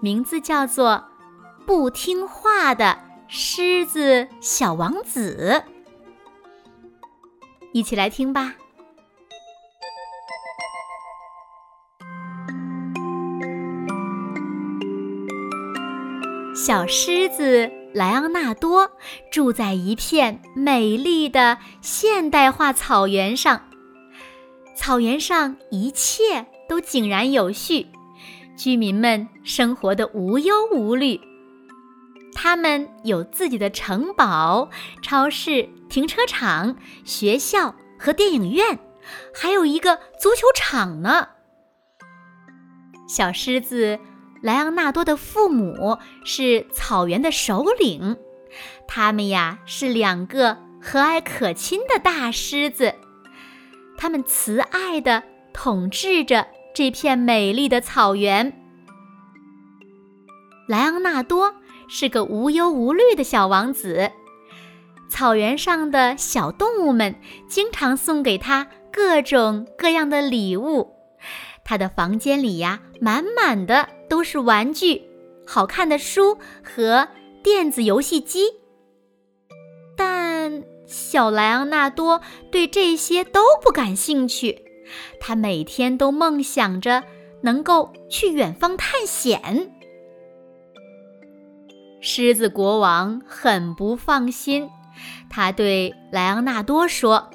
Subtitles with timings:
[0.00, 1.04] 名字叫做
[1.64, 5.62] 《不听话的狮子小王子》，
[7.72, 8.54] 一起来听吧。
[16.54, 18.92] 小狮子莱昂纳多
[19.32, 23.68] 住在一片美丽的现代化草原上，
[24.76, 27.88] 草原上一切都井然有序。
[28.58, 31.20] 居民们生活的无忧无虑，
[32.34, 34.68] 他们有自己的城堡、
[35.00, 38.80] 超市、停车场、学校和电影院，
[39.32, 41.28] 还有一个足球场呢。
[43.08, 44.00] 小狮子
[44.42, 48.16] 莱昂纳多的父母是草原的首领，
[48.88, 52.96] 他们呀是两个和蔼可亲的大狮子，
[53.96, 55.22] 他们慈爱地
[55.52, 56.48] 统治着。
[56.78, 58.52] 这片美丽的草原，
[60.68, 61.56] 莱昂纳多
[61.88, 64.12] 是个无忧无虑的小王子。
[65.10, 67.16] 草原上的小动物们
[67.48, 70.92] 经常送给他各种各样的礼物。
[71.64, 75.02] 他的房间里呀，满满的都是玩具、
[75.44, 77.08] 好看的书和
[77.42, 78.52] 电子游戏机。
[79.96, 82.20] 但小莱昂纳多
[82.52, 84.66] 对这些都不感兴趣。
[85.20, 87.04] 他每天都梦想着
[87.42, 89.72] 能够去远方探险。
[92.00, 94.68] 狮子国王很不放心，
[95.28, 97.30] 他对莱昂纳多说：“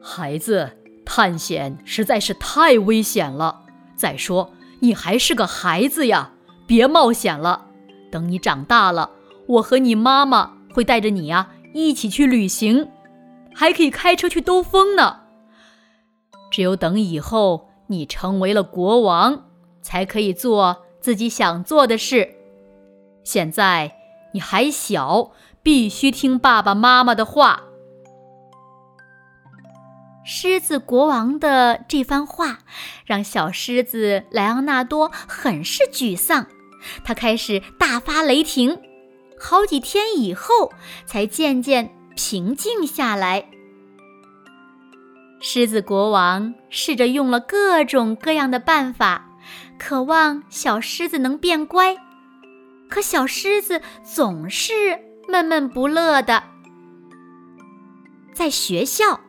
[0.00, 0.70] 孩子，
[1.04, 3.64] 探险实在是太危险了。
[3.96, 6.32] 再说，你还是个孩子呀，
[6.66, 7.66] 别冒险了。
[8.10, 9.10] 等你长大了，
[9.46, 12.88] 我和你妈妈会带着你呀一起去旅行，
[13.52, 15.17] 还可以开车去兜风呢。”
[16.58, 19.44] 只有等以后你成为了国王，
[19.80, 22.34] 才可以做自己想做的事。
[23.22, 23.92] 现在
[24.34, 25.30] 你还小，
[25.62, 27.62] 必须听爸爸妈妈的话。
[30.24, 32.58] 狮子国王的这番话
[33.06, 36.48] 让小狮子莱昂纳多很是沮丧，
[37.04, 38.80] 他开始大发雷霆。
[39.38, 40.72] 好几天以后，
[41.06, 43.48] 才渐渐平静下来。
[45.40, 49.30] 狮子国王试着用了各种各样的办法，
[49.78, 51.96] 渴望小狮子能变乖，
[52.88, 54.72] 可小狮子总是
[55.28, 56.42] 闷闷不乐的。
[58.34, 59.20] 在学校，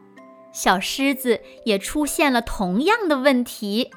[0.52, 3.92] 小狮子也出现了同样的问题，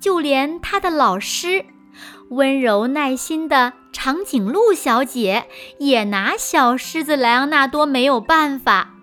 [0.00, 1.66] 就连他的老师——
[2.30, 5.46] 温柔耐心的长颈鹿小姐，
[5.78, 8.94] 也拿小狮子莱昂纳多没有办法。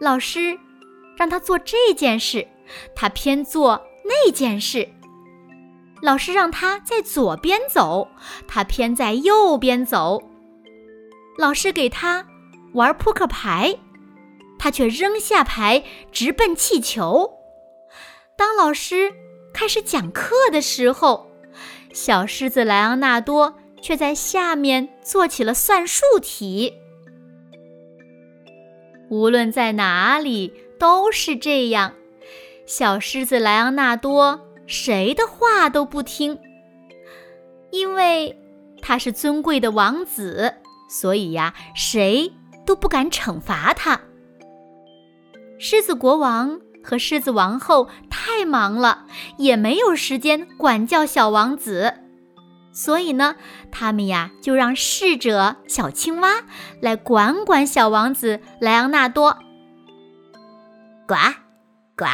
[0.00, 0.60] 老师。
[1.16, 2.46] 让他做这件事，
[2.94, 4.88] 他偏做那件事。
[6.02, 8.08] 老师让他在左边走，
[8.46, 10.22] 他偏在右边走。
[11.38, 12.26] 老师给他
[12.74, 13.78] 玩扑克牌，
[14.58, 15.82] 他却扔下牌
[16.12, 17.32] 直奔气球。
[18.36, 19.10] 当老师
[19.54, 21.30] 开始讲课的时候，
[21.94, 26.74] 小狮子莱昂纳多却在下面做起了算术题。
[29.08, 30.52] 无论在哪里。
[30.78, 31.94] 都是这样，
[32.66, 36.38] 小狮子莱昂纳多谁的话都不听，
[37.70, 38.38] 因为
[38.82, 40.54] 他是尊贵的王子，
[40.88, 42.32] 所以呀，谁
[42.64, 44.00] 都不敢惩罚他。
[45.58, 49.06] 狮子国王和狮子王后太忙了，
[49.38, 51.94] 也没有时间管教小王子，
[52.72, 53.36] 所以呢，
[53.72, 56.44] 他们呀就让侍者小青蛙
[56.80, 59.38] 来管管小王子莱昂纳多。
[61.06, 61.14] 呱，
[61.96, 62.04] 呱，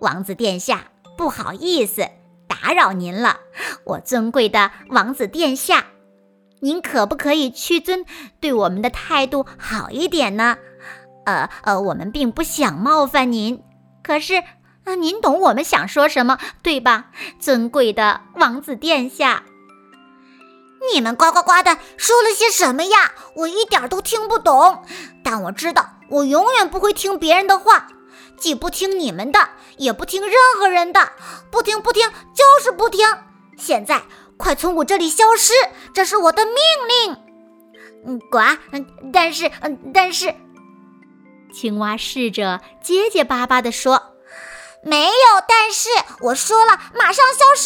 [0.00, 2.08] 王子殿下，不好意思，
[2.48, 3.38] 打扰您了。
[3.84, 5.84] 我尊贵的王子殿下，
[6.60, 8.04] 您可不可以屈尊，
[8.40, 10.56] 对我们的态度好一点呢？
[11.24, 13.62] 呃呃，我们并不想冒犯您，
[14.02, 14.42] 可是，
[14.82, 17.10] 呃，您懂我们想说什么，对吧？
[17.38, 19.44] 尊贵的王子殿下，
[20.90, 23.12] 你们呱呱呱的说了些什么呀？
[23.34, 24.84] 我一点都听不懂，
[25.22, 25.88] 但我知道。
[26.08, 27.88] 我永远不会听别人的话，
[28.36, 29.48] 既不听你们的，
[29.78, 31.12] 也不听任何人的，
[31.50, 33.06] 不听不听就是不听。
[33.56, 34.02] 现在
[34.36, 35.52] 快从我这里消失！
[35.94, 36.54] 这是我的命
[36.88, 37.16] 令。
[38.04, 38.38] 嗯，呱，
[38.72, 40.34] 嗯，但是，嗯，但是，
[41.54, 44.16] 青蛙试着结结巴巴地说
[44.82, 45.12] ：“没有，
[45.46, 45.88] 但是
[46.20, 47.61] 我说了，马上消失。”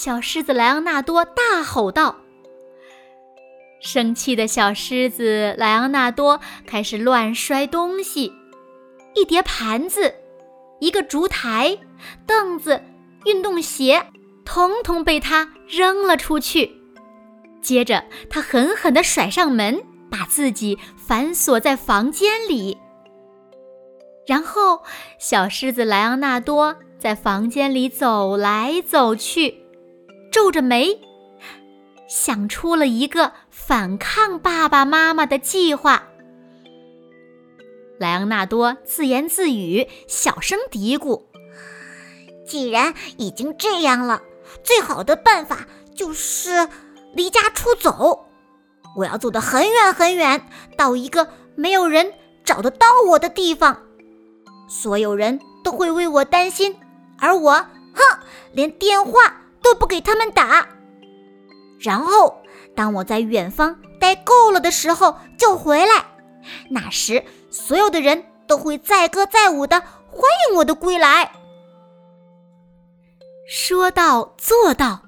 [0.00, 2.18] 小狮子莱昂纳多大吼道。
[3.80, 8.32] 生气的小狮子莱昂纳多开始乱摔东西，
[9.16, 10.14] 一叠盘子，
[10.78, 11.76] 一个烛台，
[12.24, 12.80] 凳子，
[13.24, 14.06] 运动鞋，
[14.44, 16.80] 统统被他扔了出去。
[17.60, 22.78] 接着，他狠狠地甩上门，把自己反锁在房间里。
[24.28, 24.84] 然后，
[25.18, 29.64] 小狮子莱昂纳多在房间里走来走去，
[30.38, 31.00] 皱着眉。
[32.08, 36.04] 想出了一个反抗爸爸妈妈的计划。
[37.98, 41.24] 莱昂纳多自言自语，小声嘀咕
[42.46, 44.22] ：“既然已经这样了，
[44.62, 46.68] 最好的办法就是
[47.14, 48.28] 离家出走。
[48.96, 52.14] 我要走得很远很远，到一个没有人
[52.44, 53.82] 找得到我的地方。
[54.68, 56.76] 所有人都会为我担心，
[57.18, 57.54] 而我，
[57.92, 58.20] 哼，
[58.52, 59.34] 连电话
[59.68, 60.66] 都不给他们打。”
[61.78, 62.40] 然后，
[62.74, 66.06] 当我在远方待够了的时候，就回来。
[66.70, 71.32] 那时，所有的人都会载歌载舞的欢迎我的归来。
[73.46, 75.02] 说到做到，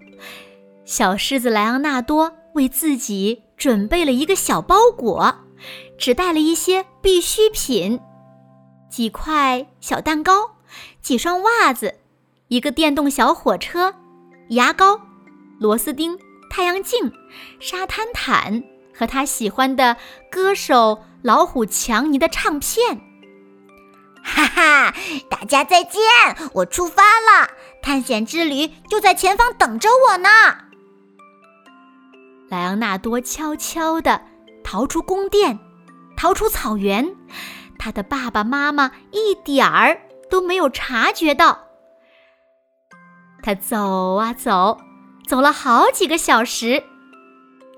[0.84, 5.34] 小狮子莱昂纳多为自己准备了一个小包裹，
[5.98, 8.00] 只带了一些必需品：
[8.90, 10.52] 几块小蛋糕、
[11.00, 11.96] 几双袜子、
[12.48, 13.94] 一个电动小火车、
[14.50, 15.00] 牙膏、
[15.58, 16.16] 螺丝钉。
[16.52, 17.12] 太阳镜、
[17.60, 19.96] 沙滩毯和他喜欢的
[20.32, 23.00] 歌手老虎强尼的唱片。
[24.20, 24.92] 哈哈，
[25.30, 26.02] 大家再见！
[26.54, 27.48] 我出发了，
[27.80, 30.28] 探险之旅就在前方等着我呢。
[32.48, 34.20] 莱昂纳多悄悄地
[34.64, 35.60] 逃出宫殿，
[36.16, 37.14] 逃出草原，
[37.78, 41.69] 他的爸爸妈妈一点儿都没有察觉到。
[43.42, 44.78] 他走啊走。
[45.26, 46.82] 走了好几个小时，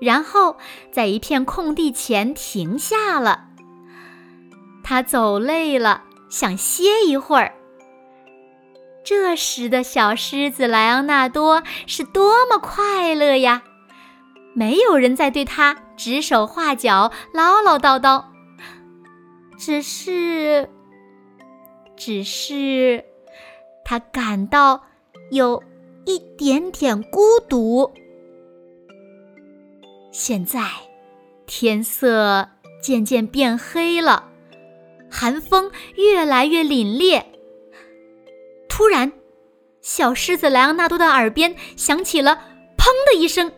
[0.01, 0.57] 然后
[0.91, 3.45] 在一片空地前停下了。
[4.83, 7.53] 他走累了，想歇一会儿。
[9.03, 13.61] 这时的小狮子莱昂纳多是多么快乐呀！
[14.55, 18.23] 没有人在对他指手画脚、唠唠叨叨，
[19.57, 20.69] 只是，
[21.95, 23.05] 只是
[23.85, 24.85] 他感到
[25.31, 25.61] 有。
[26.05, 27.89] 一点点孤独。
[30.11, 30.61] 现在，
[31.45, 32.49] 天色
[32.81, 34.29] 渐渐变黑了，
[35.09, 37.23] 寒风越来越凛冽。
[38.67, 39.13] 突然，
[39.81, 42.35] 小狮子莱昂纳多的耳边响起了
[42.77, 43.49] “砰”的一声，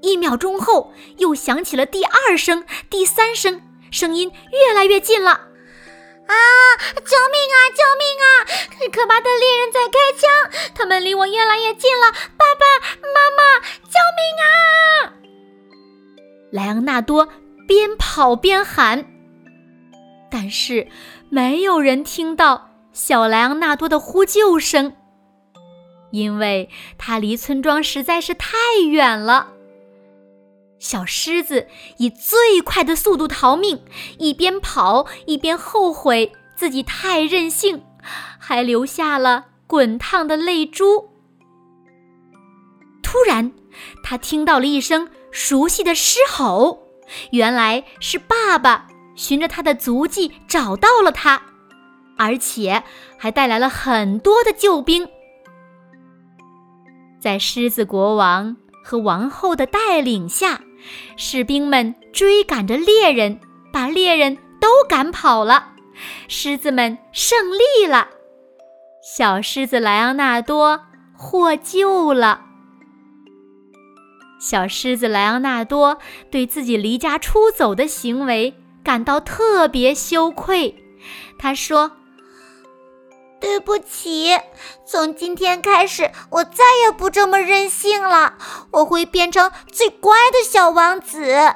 [0.00, 5.48] 一秒钟后，又响起了第二声、第三声，声音越来越近了。
[6.26, 6.34] 啊！
[6.94, 7.56] 救命啊！
[7.74, 8.26] 救命啊！
[8.92, 12.12] 可怕的猎人在开枪，他们离我越来越近了！
[12.36, 12.64] 爸爸
[13.00, 15.12] 妈妈，救命啊！
[16.52, 17.28] 莱昂纳多
[17.66, 19.06] 边跑边喊，
[20.30, 20.86] 但是
[21.30, 24.94] 没有人听到小莱昂纳多的呼救声，
[26.12, 28.56] 因为他离村庄实在是太
[28.88, 29.53] 远了。
[30.84, 33.82] 小狮子以最快的速度逃命，
[34.18, 37.82] 一边跑一边后悔自己太任性，
[38.38, 41.08] 还留下了滚烫的泪珠。
[43.02, 43.50] 突然，
[44.02, 46.86] 他听到了一声熟悉的狮吼，
[47.30, 48.86] 原来是爸爸
[49.16, 51.40] 循着他的足迹找到了他，
[52.18, 52.84] 而且
[53.16, 55.08] 还带来了很多的救兵。
[57.18, 60.60] 在狮子国王和王后的带领下。
[61.16, 63.40] 士兵们追赶着猎人，
[63.72, 65.72] 把猎人都赶跑了。
[66.28, 68.08] 狮子们胜利了，
[69.02, 70.80] 小狮子莱昂纳多
[71.16, 72.42] 获救了。
[74.40, 75.98] 小狮子莱昂纳多
[76.30, 80.74] 对自己离家出走的行为感到特别羞愧，
[81.38, 81.92] 他说。
[83.44, 84.30] 对不起，
[84.86, 88.38] 从今天开始，我再也不这么任性了。
[88.70, 91.54] 我会变成最乖的小王子。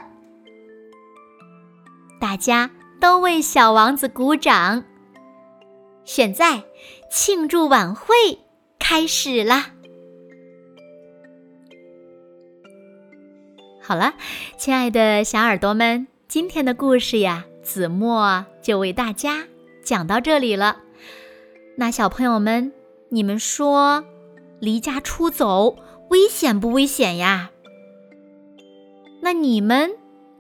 [2.21, 4.85] 大家都为小王子鼓掌。
[6.05, 6.65] 现在，
[7.11, 8.15] 庆祝晚会
[8.79, 9.71] 开始啦！
[13.83, 14.13] 好了，
[14.59, 19.47] 亲爱的小耳朵们，今天的故事呀，子墨就为大家
[19.83, 20.83] 讲到这里了。
[21.81, 22.73] 那小朋友们，
[23.09, 24.05] 你们说，
[24.59, 25.77] 离家出走，
[26.11, 27.53] 危险不危险呀？
[29.23, 29.93] 那你们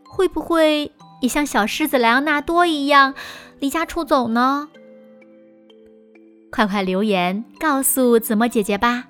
[0.04, 0.90] 会不会
[1.22, 3.14] 也像小狮子莱昂纳多一样
[3.60, 4.68] 离家出走呢？
[6.50, 9.04] 快快留言告诉子墨姐姐吧！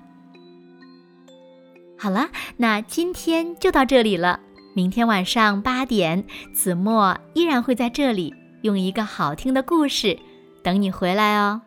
[1.97, 4.39] 好了，那今天就到这里了。
[4.75, 10.19] 明天晚上八点，子墨依然会在这里，用一个好听的故事
[10.61, 11.61] 等你回来哦。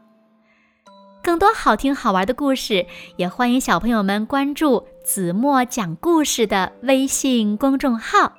[1.22, 2.84] 更多好听好玩的故事，
[3.16, 8.32] 也欢迎小朋友们关注子墨讲故事的微信公众号。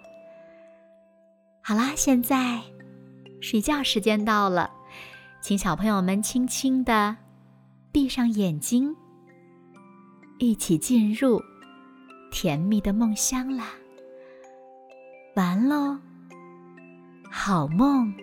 [1.61, 2.59] 好啦，现在
[3.39, 4.69] 睡觉时间到了，
[5.41, 7.15] 请小朋友们轻轻的
[7.93, 8.93] 闭上眼睛，
[10.37, 11.41] 一起进入
[12.31, 13.67] 甜蜜的梦乡啦。
[15.35, 15.97] 完喽，
[17.31, 18.13] 好梦。